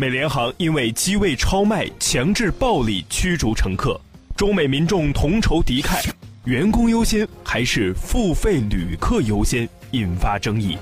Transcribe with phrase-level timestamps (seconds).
[0.00, 4.00] 美联航因为机位超卖强制暴力驱逐乘客，
[4.36, 6.08] 中美民众同仇敌忾，
[6.44, 10.78] 员工优先还是付费旅客优先，引发争议。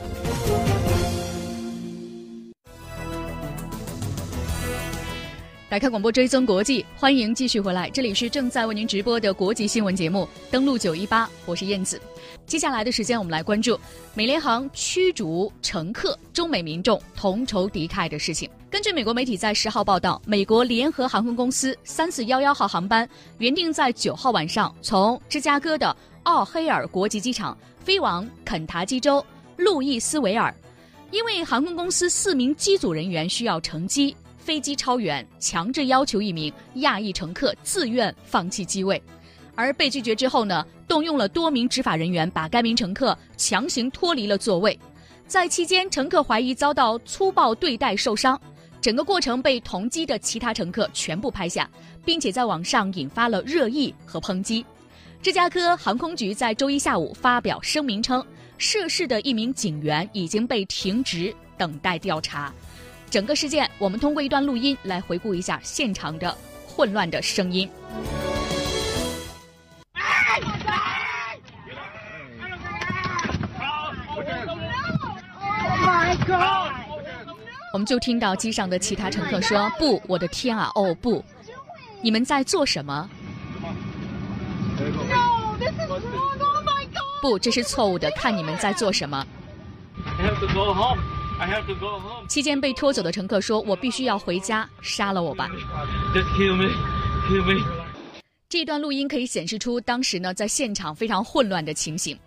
[5.71, 11.99] 打开广播追踪国际，欢迎继续回来，这里是正在为您直播的国际新闻节目，登录九一八，我是燕子。
[12.47, 13.79] 接下来的时间，我们来关注
[14.15, 18.49] 美联航驱逐乘客，中美民众同仇敌忾的事情。
[18.71, 29.25] 根据美国媒体在十号报道，美国联合航空公司三四幺幺号航班原定在九号晚上从芝加哥的奥黑尔国际机场飞往肯塔基州
[29.57, 30.55] 路易斯维尔，
[31.11, 34.15] 因为航空公司四名机组人员需要乘机。
[34.39, 39.03] 飞机超员，强制要求一名亚裔乘客自愿放弃机位，
[39.57, 44.79] 而被拒绝之后呢，动用了多名执法人员把该名乘客强行脱离了座位。
[45.27, 48.41] 在期间，乘客怀疑遭到粗暴对待受伤，
[48.81, 51.69] 整个过程被同机的其他乘客全部拍下，
[52.05, 54.65] 并且在网上引发了热议和抨击。
[55.21, 58.25] 芝加哥航空局在周一下午发表声明称，
[58.59, 62.55] 涉事的一名警员已经被停职，等待调查。
[63.11, 66.37] 整个事件，我们通过一段录音来回顾一下现场的
[66.69, 67.69] 混乱的声音。
[77.77, 81.23] 我们就听到机上的其他乘客说：“不，我的天啊，哦不，
[82.01, 83.07] 你们在做什么？
[87.21, 89.27] 不，这是错误的，看你们在做什么。”
[92.31, 95.51] 期间被拖走的乘客说：“我必须要回家，杀了我吧。”
[98.49, 102.19] 这段录音可以显示出当时呢在现场非常混乱的情形。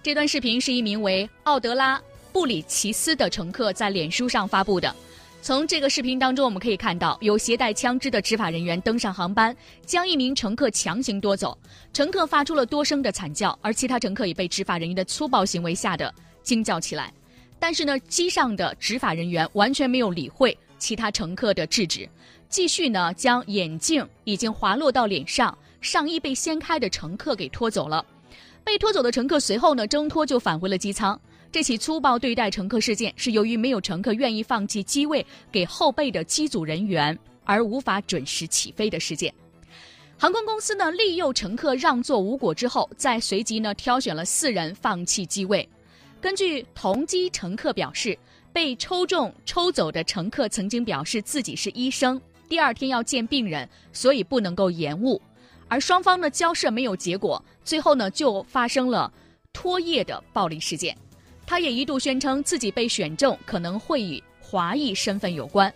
[0.00, 2.00] 这段视频是一名为奥德拉
[2.32, 4.94] 布里奇斯的乘客在脸书上发布的。
[5.42, 11.56] 从这个视频当中，我们可以看到有携带枪支的执法人员登上航班，将一名乘客强行夺走。
[11.92, 17.12] 乘客发出了多声的惨叫，而其他乘客也被执法人员的粗暴行为吓得惊叫起来。
[17.58, 22.08] 但是呢，机上的执法人员完全没有理会其他乘客的制止，
[22.48, 28.04] 继续呢将眼镜已经滑落到脸上、上衣被掀开的乘客给拖走了。
[28.64, 31.20] 被拖走的乘客随后呢挣脱就返回了机舱。
[31.52, 39.32] 这起粗暴对待乘客事件是由于没有乘客愿意放弃机位给后备的机组人员而无法准时起飞的事件。
[40.16, 45.68] 航空公司呢利诱乘客让座无果之后，再随即呢挑选了四人放弃机位。
[46.22, 48.18] 根据同机乘客表示，
[48.50, 52.18] 被抽中抽走的乘客曾经表示自己是医生，
[52.48, 55.20] 第二天要见病人，所以不能够延误。
[55.68, 59.12] 而双方呢交涉没有结果，最后呢就发生了
[59.52, 60.96] 拖夜的暴力事件。
[61.52, 65.70] 他也一度宣称自己被选中可能会与华裔身份有关，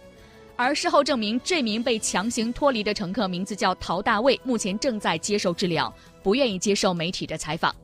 [0.56, 7.76] 而事后证明这名被强行脱离的乘客名字叫陶大卫，目前正在接受治疗，不愿意接受媒体的采访。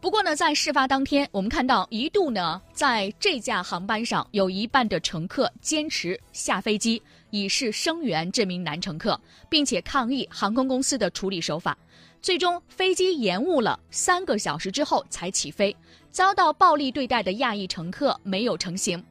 [0.00, 11.76] 不过呢，在事发当天，我们看到一度呢，在这架航班上有一半的乘客坚持下飞机，以示声援这名男乘客，并且抗议航空公司的处理手法。
[12.22, 15.74] 最终，飞机延误了三个小时之后才起飞，
[16.10, 19.02] 遭到暴力对待的亚裔乘客没有成行。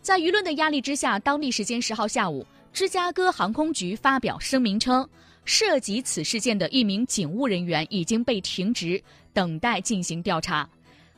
[0.00, 5.08] 在舆论的压力之下，当地时间十号下午，芝加哥航空局发表声明称，
[5.44, 9.02] 涉及此事件的一名警务人员已经被停职。
[9.34, 10.68] 等待进行调查。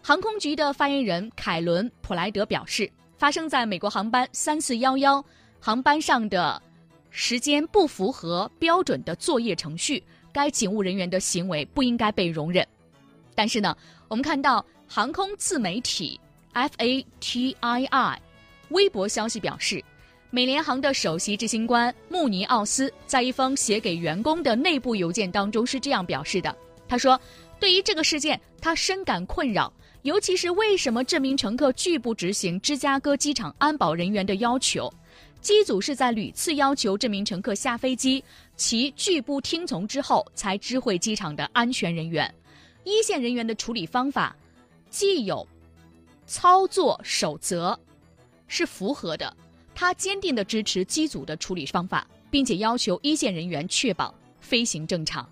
[0.03, 5.25] 航空局的发言人凯伦·普莱德表示，发生在美国航班三四幺幺
[5.61, 6.61] 航班上的
[7.11, 12.67] 时间不符合标准的作业程序，该警务人员的行为不应该被容忍。
[13.35, 13.77] 但是呢，
[14.09, 16.19] 我们看到航空自媒体
[16.55, 18.17] FATII
[18.71, 19.85] 微博消息表示，
[20.31, 26.57] 美联航的首席执行官穆尼奥斯在一封写给员工的内部邮件当中是这样表示的，
[26.89, 27.21] 他说。
[27.59, 34.91] 对于这个事件，他深感困扰，尤其是为什么这名乘客拒不执行芝加哥机场安保人员的要求？
[35.41, 38.23] 机组是在屡次要求这名乘客下飞机，
[38.57, 42.33] 其拒不听从之后，才知会机场的安全人员。
[42.85, 44.37] 一线人员的处理方法，
[44.91, 45.47] 既有
[46.27, 47.79] 操作守则，
[48.49, 49.35] 是符合的。
[49.75, 55.27] 他坚定地支持机组的处理方法，并且要求一线人员确保飞行正常。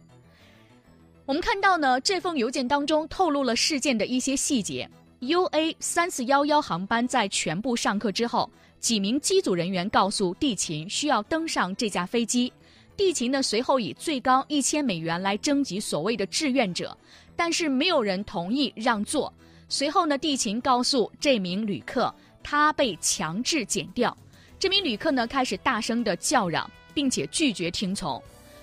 [1.27, 4.89] 我们看到呢，这封邮件当中透露了事件的一些细节。
[5.21, 8.49] U A 三四幺幺航班在全部上课之后，
[8.79, 12.53] 几名机组人员告诉地勤需要登上这架飞机。
[12.97, 16.97] 地勤呢随后以最高一千美元来征集所谓的志愿者，
[17.35, 19.33] 但是没有人同意让座。
[19.69, 24.17] 随后呢，地勤告诉这名旅客，他被强制检调。
[24.57, 28.23] 这名旅客呢开始大声的叫嚷，并且拒绝听从。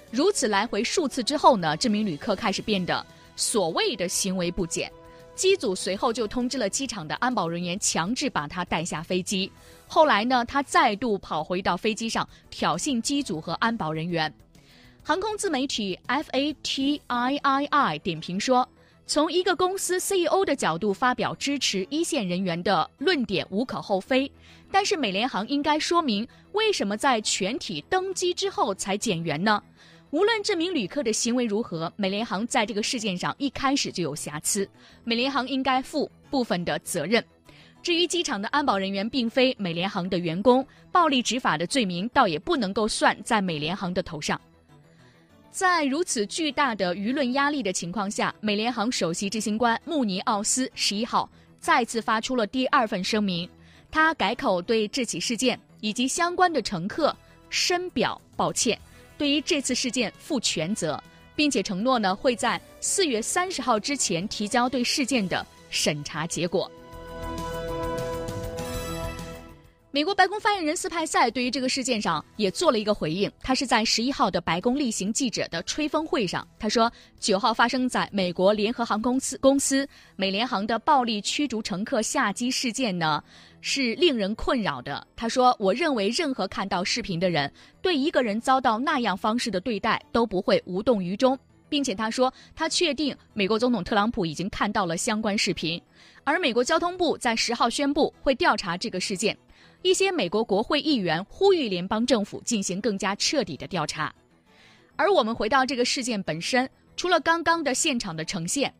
[0.10, 3.06] 如此来回数次之后呢，这名旅客开始变得
[3.36, 4.90] 所谓的行为不检。
[5.36, 9.52] 机组随后就通知了机场的安保人员，强制把他带下飞机。
[9.86, 14.34] 后来呢，他再度跑回到飞机上，挑衅机组和安保人员。
[15.04, 18.68] 航空自媒体 FATIII 点评说
[19.06, 24.32] ：“从一个公司 CEO 的角度发表支持一线人员的论点无可厚非，
[24.72, 29.62] 但是美联航应该说明为什么在全体登机之后才减员呢？”
[30.12, 34.68] 无论这名旅客的行为如何，美联航在这个事件上一开始就有瑕疵，
[35.04, 37.24] 美联航应该负部分的责任。
[37.81, 44.40] 至于机场的安保人员并非美联航的员工，暴力执法的罪名倒也不能够算在美联航的头上。
[45.52, 51.30] 在如此巨大的舆论压力的情况下，美联航首席执行官穆尼奥斯十一号
[51.60, 53.50] 再次发出了第二份声明，
[53.92, 57.16] 他改口对这起事件以及相关的乘客
[57.50, 58.80] 深表抱歉。
[59.18, 61.02] 对于这次事件负全责，
[61.36, 66.70] 并且承诺呢会在四月三十号之前提交对事件的审查结果。
[69.96, 79.88] 美国白宫发言人斯派塞对于这个事件上也做了一个回应，他是在十一号的白宫例行记者的吹风会上，他说九号发生在美国联合航空公司公司
[80.18, 83.24] 美联航的暴力驱逐乘客下机事件呢。
[83.68, 85.08] 是令人困扰的。
[85.16, 87.52] 他说：“我认为任何看到视频的人，
[87.82, 91.36] 对一个人遭到那样方式的对待都不会无动于衷，
[91.70, 95.82] 并且他说他确定美国总统特朗普已经看到了相关视频，
[96.24, 99.38] 而美国交通部在十号宣布会调查这个事件。
[99.82, 104.14] 一些美国国会议员呼吁联邦政府进行更加彻底的调查。
[104.96, 108.74] 而我们回到这个事件本身，除了刚刚的现场的呈现，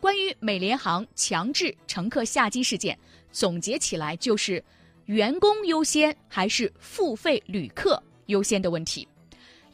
[0.00, 2.98] 关于美联航强制乘客下机事件。”
[3.32, 4.62] 总结起来就是，
[5.06, 9.08] 员工优先还是付费旅客优先的问题。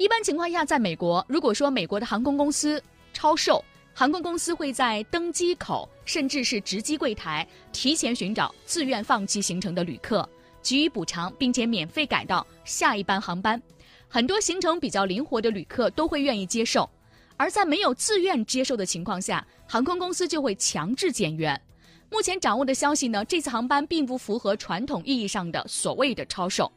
[0.01, 2.83] 一般情况下，在美国，如果说美国的航空公司
[3.13, 3.63] 超售，
[3.93, 10.27] 航空公司会在登机口甚至是值机柜台提前寻找自愿放弃行程的旅客，
[10.63, 13.61] 给予补偿，并且免费改到下一班航班。
[14.09, 16.89] 很多行程比较灵活的旅客都会愿意接受，
[17.37, 21.61] 而在没有自愿接受的情况下，航空公司就会强制减员。
[22.09, 26.73] 目前掌握的消息呢，这次航班并不符合传统意义上的所谓的超售。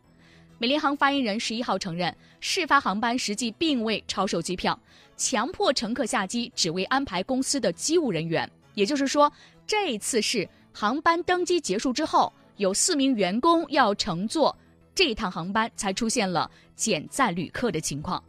[0.64, 4.80] 美联航发言人十一号承认，事发航班实际并未超售机票，
[5.18, 8.50] 强迫乘客下机只为安排公司的机务人员。
[8.74, 9.30] 也就是说，
[9.68, 14.58] 这一次是航班登机结束之后，有四名员工要乘坐
[14.96, 18.24] 这趟航班，才出现了减载旅客的情况。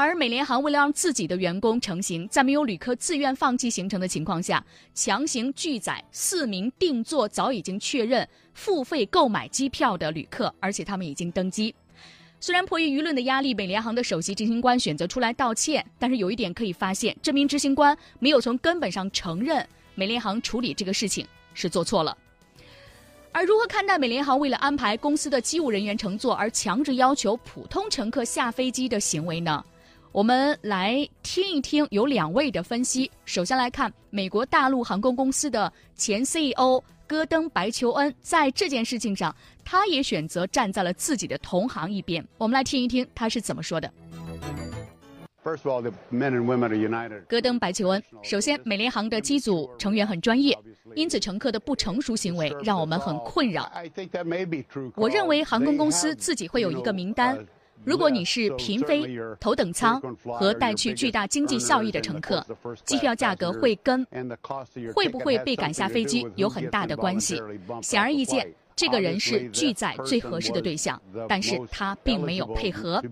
[0.00, 4.64] 而美联航为了让自己的员工成行，在没有旅客自愿放弃行程的情况下，
[4.94, 11.74] 强行拒载四名定座早已经确认付费购买机票的旅客，而且他们已经登机。
[12.40, 19.66] 虽然迫于舆论的压力，美联航的首席执行官选择出来道歉，但是有一点可以发现，这名执行官没有从根本上承认
[19.96, 22.16] 美联航处理这个事情是做错了。
[23.32, 29.64] 而如何看待美联航为了安排公司的机务人员乘坐而强制要求普通乘客下飞机的行为呢？
[30.12, 33.10] 我们来听一听有两位的分析。
[33.26, 39.34] 首先来看美国大陆航空公司的前 CEO 戈登·白求恩，在这件事情上，
[39.64, 42.26] 他也选择站在了自己的同行一边。
[42.38, 43.92] 我们来听一听他是怎么说的。
[47.26, 50.58] 戈登·白求恩，首先，美联航的机组成员很专业，
[50.94, 53.70] 因此乘客的不成熟行为让我们很困扰。
[54.94, 57.38] 我认为航空公司自己会有一个名单。
[57.84, 62.44] 如果你是嫔妃、头等舱和带去巨大经济效益的乘客，
[62.84, 64.06] 机票价格会跟
[64.94, 67.40] 会不会被赶下飞机有很大的关系。
[67.82, 73.02] 显而易见，这个人是拒载最合适的对象，但是他并没有配合。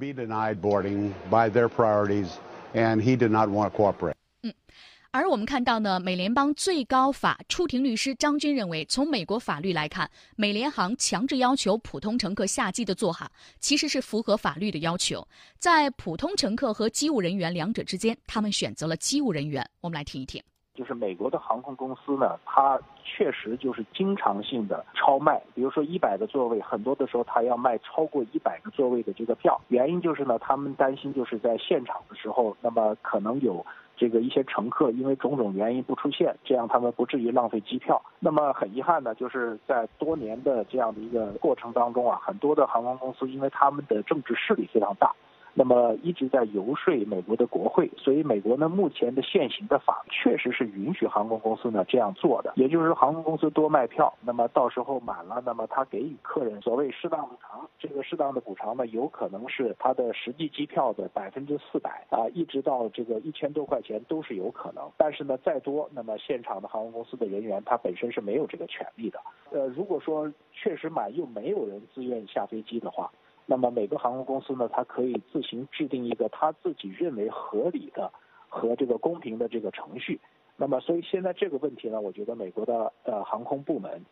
[5.17, 15.27] 而我们看到呢，美联邦最高法出庭律师张军认为，从美国法律来看，美联航强制要求普通乘客下机的做法，其实是符合法律的要求。
[15.59, 19.67] 在普通乘客和机务人员两者之间，他们选择了机务人员。
[19.81, 20.43] 我们来听一听。
[20.75, 29.59] 就是美国的航空公司呢，它确实就是经常性的超卖，比如说一百个座位，很多的时候它要卖超过一百个座位的这个票。
[29.69, 33.65] 原因就是呢，他们担心就是在现场的时候，那么可能有。
[33.97, 38.01] 这个一些乘客因为种种原因不出现，这样他们不至于浪费机票。
[38.19, 45.13] 那么很遗憾呢，就是在多年的这样的一个过程当中啊，很多的航空公司因为他们的政治势力非常大，
[45.59, 69.19] 那么一直在游说美国的国会，所以美国呢目前的现行的法确实是允许航空公司呢这样做的，也就是说航空公司多卖票，那么到时候满了，那么他给予客人所谓适当补偿，这个适当的补偿呢有可能是他的实际机票的百分之四百啊，一直到这个一千多块钱都是有可能，但是呢再多，那么现场的航空公司的人员他本身是没有这个权利的，
[69.53, 73.11] 呃，如果说确实满又没有人自愿下飞机的话。
[73.47, 78.13] 那么每个航空公司呢，它可以自行制定一个他自己认为合理的
[78.49, 80.21] 和这个公平的这个程序。
[80.57, 84.05] 那么所以现在这个问题呢，我觉得美国的呃航空部门，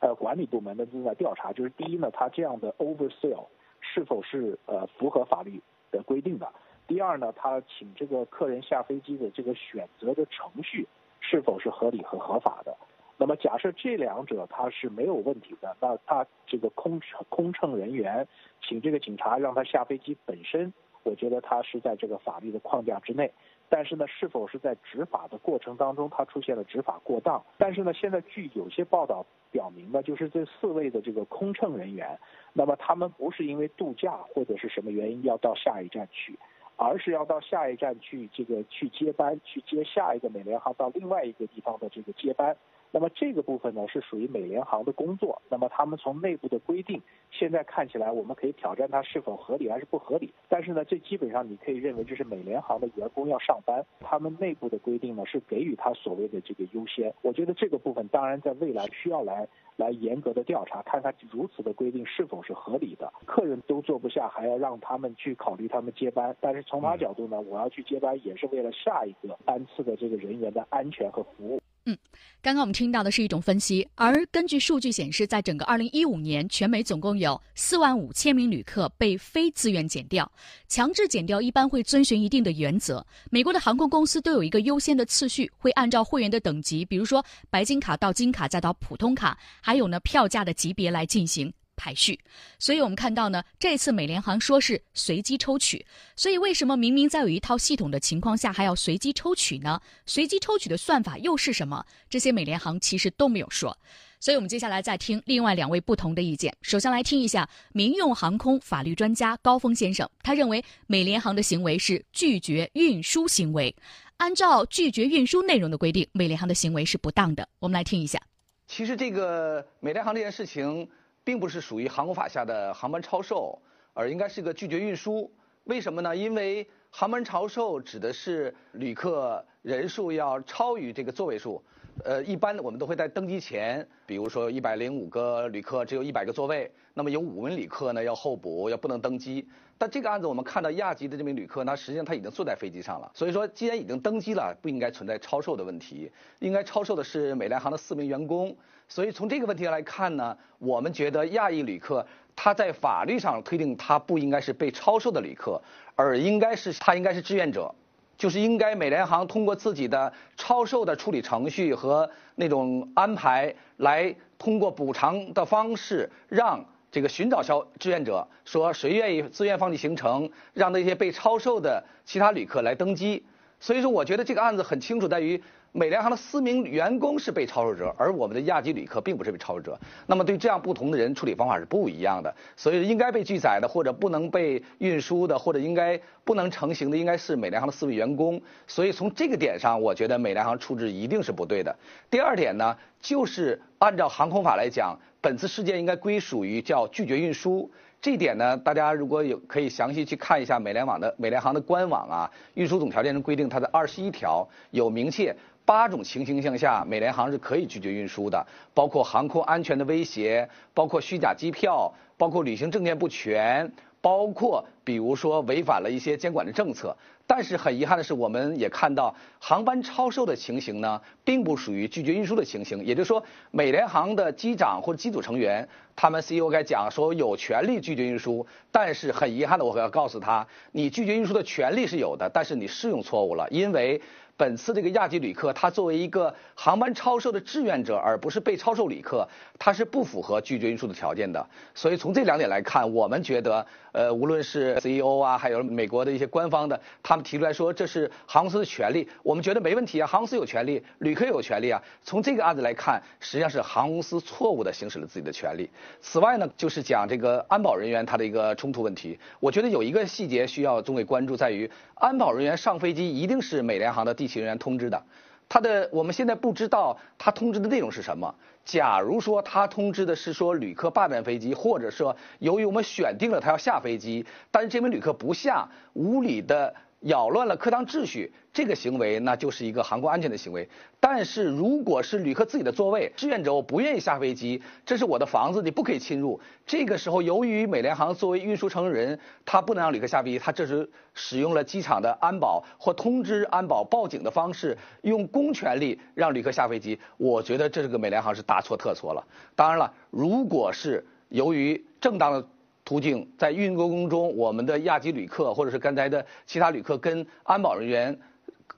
[0.00, 3.46] 呃管理部门呢正在调查，就是第一呢，他这样的 oversell
[3.80, 5.60] 是否是呃符合法律
[5.92, 6.46] 的规定的；
[6.88, 10.86] 第二呢，他请这个客人下飞机的这个选择的程序
[11.20, 12.76] 是否是合理和合法的。
[13.16, 18.26] 那么假设这两者他是没有问题的，那他这个空乘空乘人员
[18.66, 23.30] 请这个警察让他下飞机本身，我觉得他是在这个法律的框架之内。
[23.68, 27.42] 但是呢，是否是在执法的过程当中他出现了执法过当？
[27.58, 32.16] 但是呢，现在据有些报道表明呢，就是这四位的这个空乘人员，
[32.52, 36.38] 那么他们不是因为度假或者是什么原因要到下一站去，
[36.76, 42.56] 而是要到下一站去这个去接班，去接下一个美联航到另外一个地方的这个接班。
[42.94, 45.42] 那么这个部分呢是属于美联航的工作。
[45.48, 50.32] 那么他们从内部的规定，现在看起来我们可以挑战它是否合理还是不合理。
[50.48, 57.12] 但是呢，这基本上你可以认为这是美联航的员工要上班，他们内部的规定呢是给予他所谓的这个优先。
[57.22, 63.12] 我觉得这个部分当然在未来需要来来严格的调查，看看如此的规定是否是合理的。
[63.26, 66.36] 客人都坐不下，还要让他们去考虑他们接班。
[66.40, 71.60] 但是从他角度呢，我要去接班也是为了下一个班次的这个人员的安全和服务。
[71.86, 71.96] 嗯，
[72.40, 80.30] 刚刚我们听到的是一种分析，而根据数据显示，在整个二零一五年，全美总共有四万五千名旅客被非自愿减掉。
[80.66, 91.52] 强制减掉一般会遵循一定的原则，美国的航空公司都有一个优先的次序，会按照会员的等级，比如说白金卡到金卡再到普通卡，还有呢票价的级别来进行。
[91.76, 92.18] 排序，
[92.58, 95.84] 所以我们看到呢，这次美联航说是随机抽取，
[96.16, 99.80] 所以为什么明明在有一套系统的情况下还要随机抽取呢？
[100.06, 101.84] 随机抽取的算法又是什么？
[102.08, 103.76] 这些美联航其实都没有说。
[104.20, 106.56] 所以我们接下来再听另外两位不同的意见。
[106.62, 113.76] 首先来听一下民用航空法律专家高峰先生，他认为美联航的行为是拒绝运输行为，
[114.16, 117.46] 按照拒绝运输内容的规定，美联航的行为是不当的。
[117.58, 118.18] 我们来听一下。
[118.66, 120.88] 其实这个美联航这件事情。
[121.24, 123.58] 并不是属于航空法下的航班超售，
[123.94, 125.30] 而应该是个拒绝运输。
[125.64, 126.14] 为什么呢？
[126.14, 131.62] 因为航班超售指的是旅客人数要超于这个座位数。
[132.04, 139.46] 呃，一般我们都会在登机前，比如说一百零五个旅客只有一百个座位，那么有五名旅客呢要候补，要不能登机。
[139.76, 143.10] 但这个案子我们看到亚籍的这名旅客，那实际上他已经坐在飞机上了。
[143.12, 146.10] 所以说，既然已经登机了，不应该存在超售的问题。
[146.38, 148.56] 应该超售的是美联航的四名员工。
[148.88, 155.60] 所以从这个问题来看呢，我们觉得亚裔旅客他在法律上推定他不应该是被超售的旅客，
[155.96, 157.74] 而应该是他应该是志愿者。
[158.16, 173.24] 就是应该美联航通过自己的超售的处理程序和那种安排，来通过补偿的方式，让这个寻找消志愿者说谁愿意自愿放弃行程，让那些被超售的其他旅客来登机。
[173.58, 175.42] 所以说，我觉得这个案子很清楚，在于。
[175.76, 179.76] 美联航的四名员工是被超售者，而我们的亚籍旅客并不是被超售者。
[180.06, 188.40] 那么对这样不同的人处理方法是不一样的，所以应该被拒载的或者不能被运输的或者应该不能成行的，应该是美联航的四位员工。
[188.68, 191.74] 所以从这个点上，我觉得美联航处置一定是不对的。
[192.08, 197.70] 第二点呢，就是按照航空法来讲，本次事件应该归属于叫拒绝运输。
[198.02, 213.72] 这一点呢，大家如果有可以详细去看一下美联网的美联航的官网啊，运输总条件中规定，它的二十一条有明确八种情形向下，美联航是可以拒绝运输的，包括航空安全的威胁，包括虚假机票，包括旅行证件不全。
[214.02, 216.94] 包括比如说违反了一些监管的政策，
[217.26, 222.84] 但是很遗憾的是，我们也看到航班超售的情形呢，并不属于拒绝运输的情形。
[222.84, 225.66] 也就是说，美联航的机长或者机组成员，
[225.96, 234.00] 他们 CEO 该讲说有权利拒绝运输，但是很遗憾的，我要告诉他，你拒绝运输的权利是有的，但是你适用错误了，因为
[234.36, 239.26] 本次这个亚籍旅客他作为一个航班超售的志愿者，而不是被超售旅客，
[239.58, 241.46] 他是不符合拒绝运输的条件的。
[241.72, 251.80] 所以从这两点来看，我们觉得，呃，无论是 CEO 啊，还有美国的一些官方的，他们提出来说这是航空公司的权利，我们觉得没问题啊，航空公司有权利，旅客有权利啊。
[252.02, 255.70] 从这个案子来看，实际上是航空公司错误的行使了自己的权利。
[256.00, 265.00] 此外呢，就是讲这个安保人员他的一个冲突问题，我觉得有一个细节需要中委关注，在于安保人员上飞机一定是美联航的地勤人员通知的。
[265.48, 268.34] 他的我们现在不知道他通知的内容是什么。
[268.64, 276.74] 假如说他通知的是说旅客霸占飞机，或者说由于我们选定了他要下飞机，但是这名旅客不下，无理的。
[277.04, 280.66] 扰乱了课堂秩序，这个行为那就是一个航空安全的行为。
[280.98, 286.40] 但是如果是旅客自己的座位，志愿者我不愿意下飞机，这是我的房子，你不可以侵入。
[286.64, 296.98] 这个时候，由于美联航作为运输承人，他不能让旅客下飞机，他这是使用了机场的安保或通知安保报警的方式，用公权力让旅客下飞机。
[297.18, 299.22] 我觉得这是个美联航是大错特错了。
[299.54, 302.48] 当然了，如果是由于正当的。
[302.84, 308.18] 途径在运过程中，我们的亚籍旅客或者是刚才的其他旅客跟安保人员，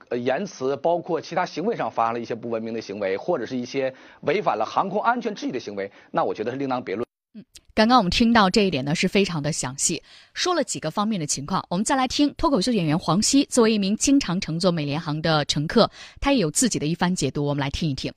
[0.09, 7.05] 呃言辞包括其他行为上发生了一些不文明的行为，或者是一些违反了航空安全秩序的行为，那我觉得是另当别论。
[7.35, 7.45] 嗯，
[7.75, 10.01] 刚刚我们听到这一点呢是非常的详细，
[10.35, 11.67] 说了几个方面的情况。
[11.69, 18.13] 我们再来听脱口秀演员黄西作为一名经常乘坐美联航的乘客，他也有自己的一番解读，我们来听一听。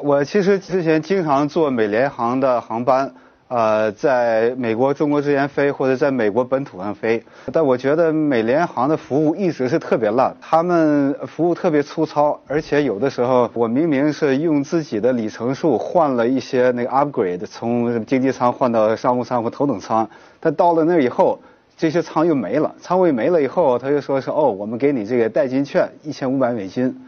[0.00, 3.12] 我其实之前经常坐美联航的航班。
[3.54, 21.38] 呃，在美国、中国之间飞，或者在美国本土上飞，但我觉得美联航的服务一直是特别烂，他们服务特别粗糙，而且有的时候我明明是用自己的里程数换了一些那个 upgrade，从经济舱换到商务舱或头等舱，但到了那以后，
[21.76, 27.00] 这些舱又没了，舱位没了以后，他就说是哦，我们给你这个代金券一千五百美金，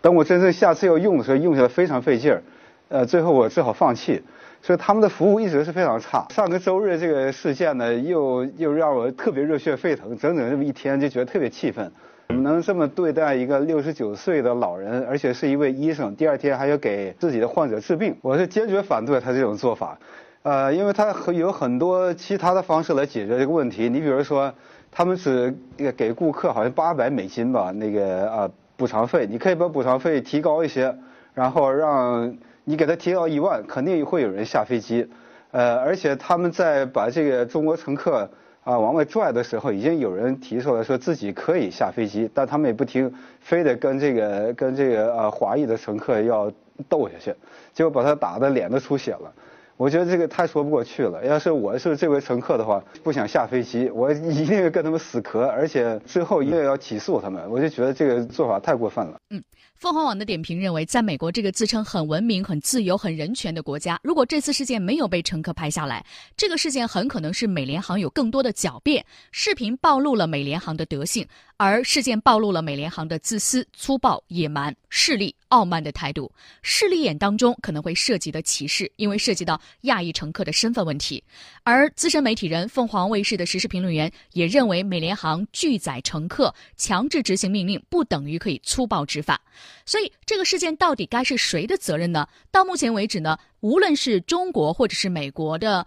[0.00, 2.42] 等我真正下次要用的时候，用起来非常费劲儿，
[2.88, 4.24] 呃，最后我只好放弃。
[4.66, 6.26] 所以他们的服务一直是非常差。
[6.30, 11.88] 上个周日这个事件呢，又又让我特别热血沸腾，整整这么一天就觉得特别气愤。
[12.30, 18.16] 怎么能这么对待一个六十九岁的老人，而且是一位医生，第二天还要给自己的患者治病？
[18.22, 19.96] 我是坚决反对他这种做法。
[20.42, 23.88] 呃，因为他有很多其他的方式来解决这个问题。
[23.88, 24.52] 你比如说，
[24.90, 25.54] 他们只
[25.96, 30.92] 给顾客好像八百美金吧，那个啊补偿费，你可以把补偿费提高一些，
[31.34, 32.36] 然后让。
[32.68, 35.08] 你给他提到一万，肯定会有人下飞机，
[35.52, 38.28] 呃，而且他们在把这个中国乘客
[38.64, 46.50] 啊往外拽的时候，已经有人提出来说自己可以下飞机，但他们也不听，非得跟这个跟这个呃华裔的乘客要
[46.88, 47.36] 斗下去，
[47.72, 49.32] 结果把他打的脸都出血了。
[49.76, 51.24] 我觉得这个太说不过去了。
[51.24, 57.48] 要是我是这位乘客的话，不想下飞机，我一定要跟他们死磕，而且最后一定要起诉他们。
[57.48, 59.16] 我就觉得这个做法太过分了。
[59.30, 59.40] 嗯。
[59.78, 66.02] 凤凰网的点评认为，在美国这个自称很文明、很自由、很人权的国家，如果这次事件没有被乘客拍下来，
[66.34, 69.04] 这个事件很可能是美联航有更多的狡辩。
[69.32, 71.26] 视频暴露了美联航的德性，
[71.58, 76.32] 而事件暴露了美联航的自私、粗暴、野蛮、势利、傲慢的态度。
[76.62, 81.22] 势利眼当中可能会涉及的歧视，因为涉及到亚裔乘客的身份问题。
[81.64, 89.38] 而资深媒体人、凤凰卫视的时事评论员也认为，美联航拒载乘客、强制执行命令，不等于可以粗暴执法。
[89.84, 92.28] 所以这个事件到底该是谁的责任呢？
[92.50, 95.86] 到目前为止呢，无论是中国或者是美国的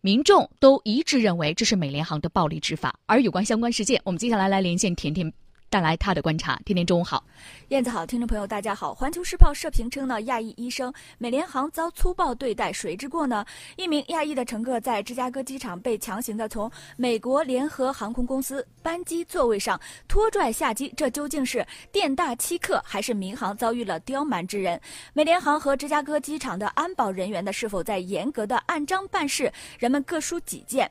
[0.00, 2.98] 民众都一致认为这是美联航的暴力执法。
[3.06, 5.32] 而有关相关事件，我们接下来来连线甜甜。
[5.70, 6.60] 带来他的观察。
[6.66, 7.24] 天天中午好，
[7.68, 8.92] 燕子好，听众朋友大家好。
[8.92, 13.46] 环球时报社评称呢，亚裔医生美联航遭粗暴对待，谁之过呢？
[13.76, 24.80] 一名亚裔的乘客在芝加哥机场被强行的从美国联合航空公司班机座位上拖拽下机，这究竟是店大欺客，还是民航遭遇了刁蛮之人？
[25.12, 29.52] 美联航和芝加哥机场的安保人员呢，是否在严格的按章办事？
[29.78, 30.90] 人们各抒己见。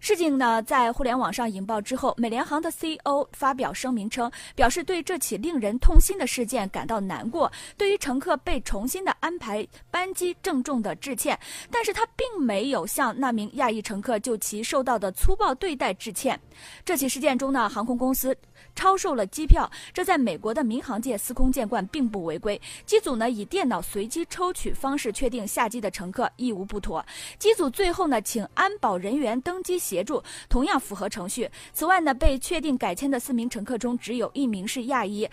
[0.00, 11.36] 事情呢，在互联网上引爆之后，美联航的 CEO 发表声明称，表示对这起令人痛心的事件感到难过，对于乘客被重新的安排班机郑重的致歉。
[11.68, 16.40] 但是他并没有向那名亚裔乘客就其受到的粗暴对待致歉。
[16.84, 18.36] 这起事件中呢，航空公司。
[18.74, 22.60] 超售了机票，这在美国的民航界司空见惯，并不违规。
[22.86, 27.04] 机组呢以电脑随机抽取方式确定下机的乘客，亦无不妥。
[27.40, 29.76] 机组最后呢请安保人员登机。
[29.88, 31.50] 协助，同样符合程序。
[31.72, 35.26] 此外呢，被确定改签的四名乘客中，只有一名是亚裔。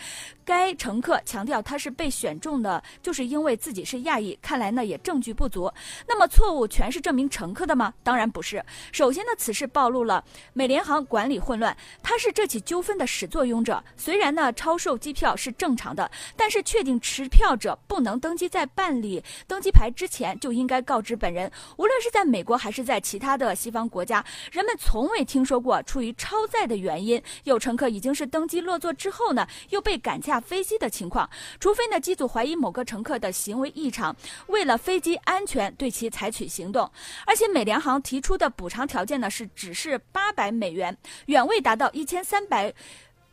[0.45, 4.37] 该乘客强调他是被选中的，就是因为自己是亚裔。
[4.41, 5.71] 看来呢，也证据不足。
[6.07, 7.93] 那么错误全是这名乘客的吗？
[8.03, 8.63] 当然不是。
[8.91, 13.83] 首先呢，此事暴露了美联航管理混乱，他是这起纠纷的始作俑者。
[13.97, 21.51] 虽然呢，超售机票是正常的，但是确定持票者不能登机，在办理登机牌之前就应该告知本人。
[21.77, 31.29] 无论是在美国还是在其他的西方国家，人们从未听说过出于超载的原因，有乘客已经是登机落座之后呢，又被赶下飞机的情况。
[31.59, 34.15] 除非呢，机组怀疑某个乘客的行为异常，
[34.47, 36.89] 为了飞机安全对其采取行动。
[37.25, 42.73] 而且美联航提出的补偿条件呢，是只是八百美元，远未达到一千三百。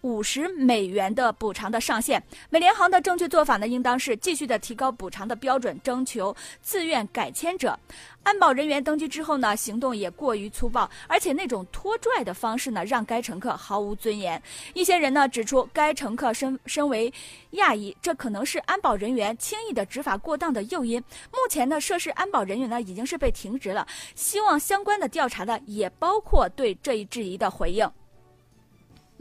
[0.02, 7.78] 五十美元的补偿的上限，美联航的正确做法呢，应当是继续的提高补偿的标准，征求自愿改签者。
[8.24, 14.40] 安保人员登机之后呢，行动也过于粗暴，而且那种拖拽的方式呢，让该乘客毫无尊严。
[14.74, 17.12] 一些人呢指出，该乘客身身为
[17.52, 21.00] 亚裔，这可能是安保人员轻易的执法过当的诱因。
[21.30, 23.86] 目前呢，涉事安保人员呢已经是被停职了，
[24.16, 27.88] 希望相关的调查呢也包括对这一质疑的回应。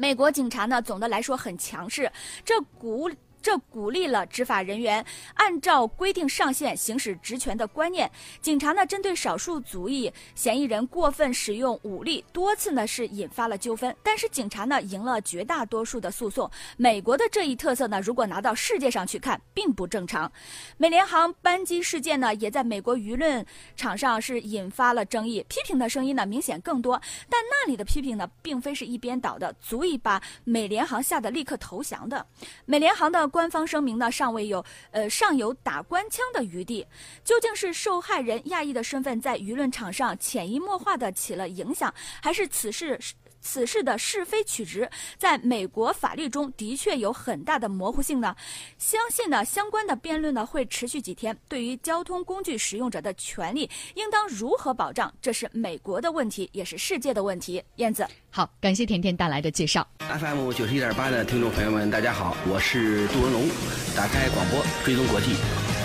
[0.02, 2.12] 美国警察呢，总的来说很强势，
[2.44, 3.08] 这股
[3.42, 8.10] 这鼓励了执法人员按照规定上限行使职权的观念。
[8.40, 13.96] 警察呢，针对少数族裔嫌疑人过分使用武力，多次呢是引发了纠纷。
[14.04, 16.50] 但是警察呢赢了绝大多数的诉讼。
[16.78, 20.32] 美国的这一特色呢，如果拿到世界上去看，并不正常。
[20.78, 23.44] 美联航班机事件呢，也在美国舆论
[23.76, 27.02] 场上是引发了争议，批评的声音呢明显更多。
[27.28, 32.24] 但那里的批评呢，并非是一边倒的，足以把美联航吓得立刻投降的。
[32.66, 33.31] 美联航的。
[33.32, 36.86] 官方声明呢，尚未有呃尚有打官腔的余地。
[37.24, 41.92] 究竟是受害人亚裔的身份在舆论场上潜移默化的起了影响，
[42.22, 43.00] 还是此事
[43.42, 48.36] 此事的是非曲直在美国法律中的确有很大的模糊性呢？
[48.78, 51.36] 相信呢相关的辩论呢会持续几天。
[51.50, 55.12] 对于交通工具使用者的权利，应当如何保障？
[55.22, 57.62] 这是美国的问题，也是世界的问题。
[57.78, 58.08] 燕子。
[58.30, 59.86] 好，感谢甜甜带来的介绍。
[60.00, 63.50] FM 九十一点八的听众朋友们，大家好，我是杜文龙。
[63.96, 65.34] 打开广播，追踪国际，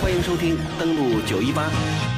[0.00, 2.15] 欢迎收听登录九一八。